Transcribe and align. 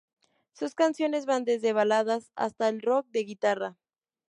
Sus 0.53 0.73
canciones 0.73 1.27
van 1.27 1.45
desde 1.45 1.73
baladas 1.73 2.31
hasta 2.35 2.69
el 2.69 2.81
rock 2.81 3.05
de 3.11 3.19
guitarra. 3.23 3.77